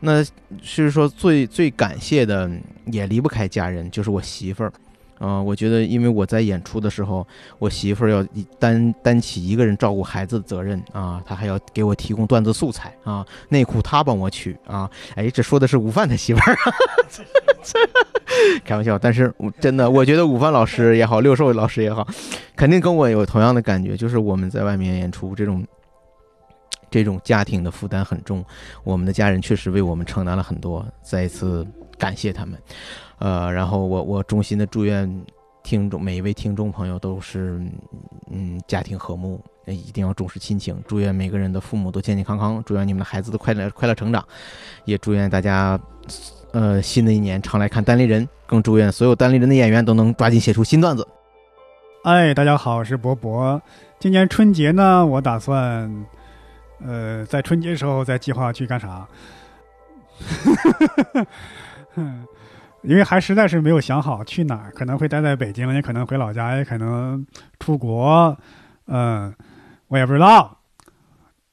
[0.00, 0.22] 那
[0.62, 2.50] 是说最最感谢的
[2.84, 4.70] 也离不开家人，就是我媳妇儿。
[5.18, 7.26] 啊、我觉得因为我在演出的时候，
[7.58, 8.26] 我媳妇儿要
[8.58, 16.56] 担担起一个人照顾孩子的责任啊，她还要给我提供段子素材啊，内裤她帮我取啊，哎，这说的是午饭的媳妇儿，
[18.64, 22.06] 开玩笑，但是我真的，我觉得午饭老师也好，六兽老师也好，
[22.56, 25.64] 肯定跟我有同样的感觉，就是我们在外面演出这种。
[26.90, 28.44] 这种家庭的负担很重，
[28.84, 31.66] 我们的家人确实为我们承担了很多，再一次
[31.98, 32.56] 感谢他们。
[33.18, 35.24] 呃，然后我我衷心的祝愿
[35.62, 37.60] 听众每一位听众朋友都是
[38.30, 40.76] 嗯家庭和睦，一定要重视亲情。
[40.86, 44.22] 祝愿每个人的父母都健健康康，祝愿你们的孩子都快乐快乐成长，
[44.84, 45.78] 也祝愿大家
[46.52, 51.06] 呃新的一年常来看单立人，更祝愿所有单立人的演员都能抓紧写出新段子。
[52.02, 53.60] 哎，大家好，我是博博。
[53.98, 56.06] 今年春节呢，我打算，
[56.84, 59.08] 呃，在春节时候再计划去干啥？
[62.84, 67.26] 因为还实在是没有想好去哪儿，可能会待在北京，也可能回老家，也可能
[67.58, 68.36] 出国，
[68.86, 69.34] 嗯，
[69.88, 70.58] 我也不知道。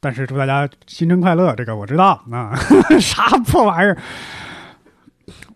[0.01, 2.53] 但是祝大家新春快乐，这个我知道啊，
[2.99, 3.97] 啥破玩意儿，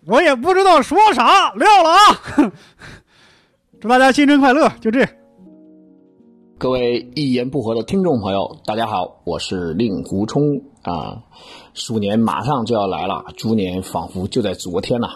[0.06, 2.52] 我也不知道说啥，撂了啊。
[3.82, 5.06] 祝大家新春快乐，就这。
[6.58, 10.42] 各位一言不合的听众朋友，大家好，我是令狐冲
[10.84, 11.24] 啊。
[11.74, 15.08] 鼠年马上就要来了，猪年仿佛就在昨天呐、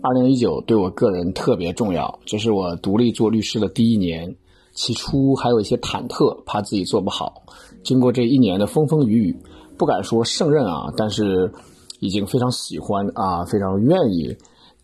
[0.00, 4.32] 二零一九对我个人特别重要，这是我独立做律师的第一年，
[4.72, 7.42] 起初还有一些忐忑，怕自己做不好。
[7.82, 9.36] 经过这一年的风风雨雨，
[9.76, 11.52] 不敢说胜任啊，但是
[11.98, 14.36] 已经非常喜欢啊，非常愿意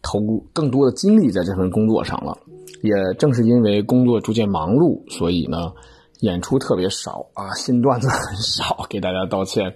[0.02, 0.18] 投
[0.52, 2.36] 更多的精力在这份工作上了。
[2.82, 5.72] 也正是因为工作逐渐忙碌，所以呢，
[6.20, 9.74] 演出特别少啊，新段子很少，给大家道歉。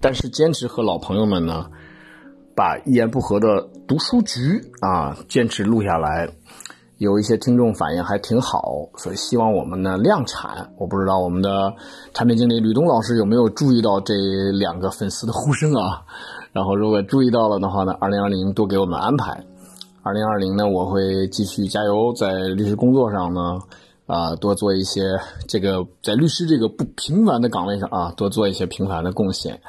[0.00, 1.70] 但是坚持和老朋友们呢，
[2.54, 6.28] 把一言不合的读书局啊坚持录下来，
[6.98, 10.70] 有一些听众反应还挺好，所以希望我们呢量产。
[10.78, 11.72] 我不知道我们的
[12.14, 14.14] 产品经理吕东老师有没有注意到这
[14.52, 16.02] 两个粉丝的呼声啊？
[16.52, 19.44] 然后如果注意到了的话呢，二零二零多给我们安排。
[20.04, 23.58] 二零二零呢，我会继续加油，在律师工作上呢，
[24.06, 29.60] 啊、多做一些这个在律师这个不平凡的岗位上啊，多做一些平凡的贡献，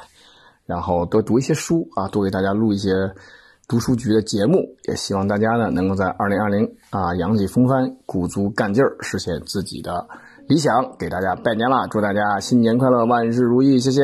[0.66, 2.90] 然后多读一些书啊，多给大家录一些
[3.68, 4.58] 读书局的节目，
[4.88, 10.06] 也希望大家呢能够在二零二零啊扬起风帆，鼓足干劲儿，实现自己的
[10.48, 11.86] 理想，给大家拜年啦！
[11.88, 14.00] 祝大家新年快乐，万事如意，谢谢。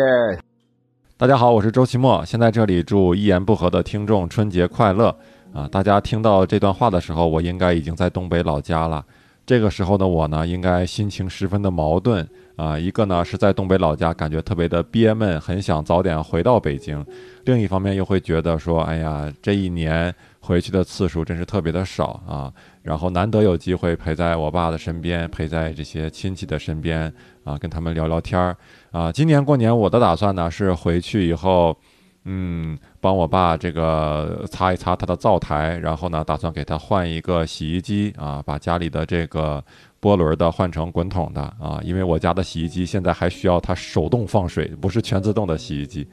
[1.17, 5.15] 大家好，我是周奇墨，先在这里祝一言不合的听众春节快乐
[5.53, 5.69] 啊！
[5.69, 9.05] 大家听到这段话的时候，我应该已经在东北老家了。
[9.45, 12.27] 这个时候的我呢，应该心情十分的矛盾
[12.61, 12.79] 啊。
[12.79, 17.03] 一个呢是在东北老家，感觉特别的憋闷，很想早点回到北京；
[17.45, 22.53] 另一方面又会觉得说，哎呀，这一年回去的次数真是特别的少啊。
[22.83, 27.13] 然后难得有机会陪在我爸的身边，陪在这些亲戚的身边
[27.45, 28.57] 啊，跟他们聊聊天儿
[28.91, 29.13] 啊。
[29.13, 31.77] 今年过年我的打算呢是回去以后，
[32.25, 39.63] 嗯，帮我爸这个擦一擦他的灶台，然后呢，打算给他换一个洗衣机啊，把家里的这个
[40.01, 46.09] 波轮的换成滚筒的啊，因为我家的洗衣机现在还需要它手动放水，不是全自动的洗衣机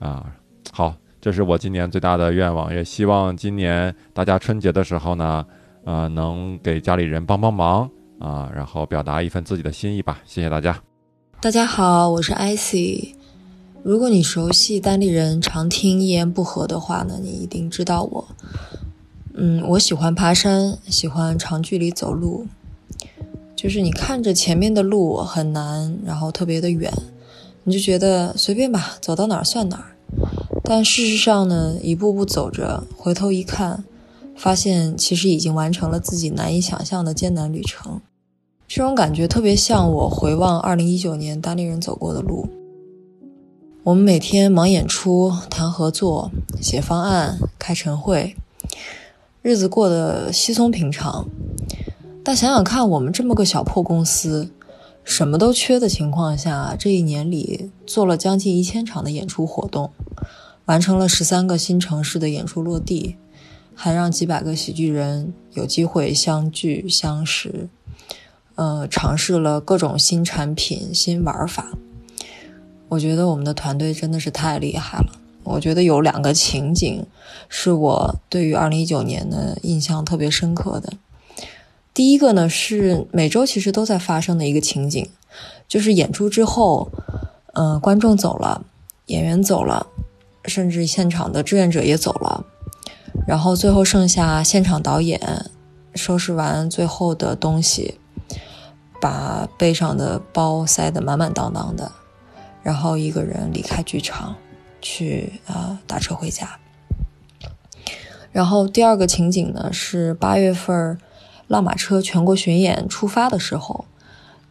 [0.00, 0.26] 啊。
[0.72, 5.46] 好，这是我今年最大的愿望，也希望今年大家春节的时候呢，
[5.84, 10.20] 呃，能给家里人帮帮忙啊，然后表达一份自己的心意吧。
[10.24, 10.76] 谢谢大家。
[11.40, 13.14] 大家好，我是 icy。
[13.82, 18.28] 如果你熟悉单立人，常听一言不合的话呢，你一定知道我。
[19.34, 22.46] 嗯，我喜欢爬山，喜欢长距离走路。
[23.62, 26.90] 就是你看着前面的路很难，然后特别的远，
[27.64, 29.94] 你就觉得随便吧，走到哪儿算哪儿。
[30.64, 33.84] 但事实上呢，一步步走着，回头一看，
[34.34, 38.00] 发现其实已经完成了自己难以想象的艰难旅程。
[38.66, 42.48] 这种感觉特别像我回望2019年单立人走过的路。
[43.82, 46.30] 我们每天忙演出、谈合作、
[46.62, 48.34] 写方案、开晨会，
[49.42, 51.28] 日子过得稀松平常。
[52.30, 54.52] 但想想看，我们这么个小破公司，
[55.02, 59.90] 什么都缺的情况下，这一年里做了将近一千场的演出活动，
[60.66, 63.16] 完成了十三个新城市的演出落地，
[63.74, 67.68] 还让几百个喜剧人有机会相聚相识。
[68.54, 71.72] 呃，尝试了各种新产品、新玩法。
[72.90, 75.18] 我觉得我们的团队真的是太厉害了。
[75.42, 77.04] 我觉得有两个情景
[77.48, 80.92] 是我对于2019年的印象特别深刻的。
[82.00, 85.06] 第一个呢是每周其实都在发生的一个情景，
[85.68, 86.90] 就是演出之后，
[87.52, 88.64] 呃，观众走了，
[89.04, 89.86] 演员走了，
[90.46, 92.42] 甚至现场的志愿者也走了，
[93.28, 95.20] 然后最后剩下现场导演、
[95.94, 97.98] 收拾完最后的东西，
[98.98, 101.92] 把背上的包塞得满满当当的，
[102.62, 104.34] 然后一个人离开剧场，
[104.80, 106.58] 去呃打车回家。
[108.32, 110.98] 然后第二个情景呢是八月份
[111.50, 113.84] 浪马车全国巡演出发的时候，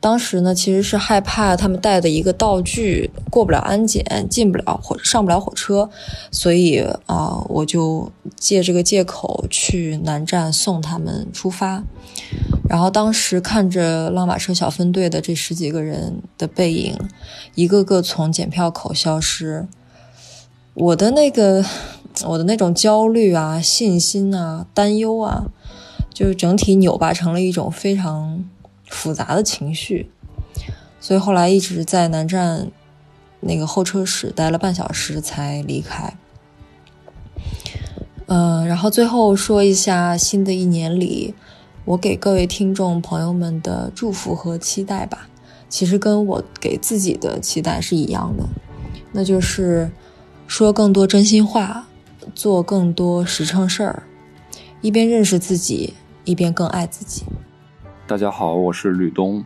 [0.02, 5.90] 当时呢其实是害怕他们带的一个道具过不了安检，进不了火上不了火车，
[6.30, 11.82] 所以啊、我就借这个借口去南站送他们出发。
[12.68, 16.98] 然后当时看着浪马车小分队的这十几个人的背影，
[17.56, 19.66] 一个个从检票口消失，
[20.74, 21.64] 我的那个
[22.28, 25.46] 我的那种焦虑啊、信心啊、担忧啊，
[26.20, 28.44] 就整体扭巴成了一种非常
[28.90, 30.12] 复杂的情绪。
[31.00, 32.70] 所以后来一直在南站
[33.40, 36.14] 那个候车室待了半小时才离开。
[38.26, 41.34] 嗯、然后最后说一下新的一年里，
[41.86, 45.30] 我给各位听众朋友们的祝福和期待吧。
[45.70, 48.44] 其实跟我给自己的期待是一样的，
[49.14, 49.90] 那就是
[50.48, 51.88] 说更多真心话，
[52.36, 54.04] 做更多实诚事儿，
[54.82, 55.94] 一边认识自己，
[56.30, 57.26] 一边更爱自己。
[58.06, 59.44] 大家好，我是吕东。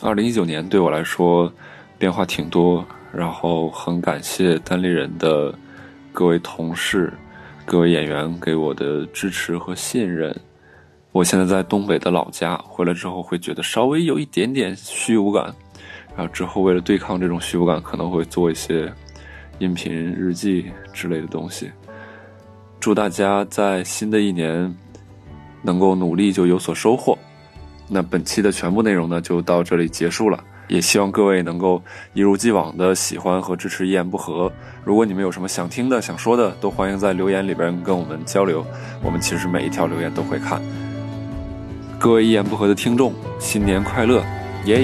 [0.00, 1.52] 二零一九年对我来说
[1.98, 5.54] 变化挺多，然后很感谢单立人的
[6.14, 7.12] 各位同事、
[7.66, 10.34] 各位演员给我的支持和信任。
[11.12, 15.54] 我现在在东北的老家，回来之后会觉得稍微有一点点虚无感，
[16.16, 18.90] 然后之后为了对抗这种虚无感，可能会做一些
[19.58, 21.70] 音频日记之类的东西。
[22.80, 24.74] 祝大家在新的一年
[25.64, 27.18] 能够努力就有所收获。
[27.88, 30.38] 那本期的全部内容呢，就到这里结束了。
[30.66, 31.82] 也希望各位能够
[32.14, 34.50] 一如既往的喜欢和支持一言不合。
[34.82, 38.64] 如果你们有什么想听的、想说的，都欢迎在留言里边跟我们交流。
[39.02, 40.62] 我们其实每一条留言都会看。
[41.98, 44.24] 各位一言不合的听众，新年快乐，
[44.64, 44.80] 耶！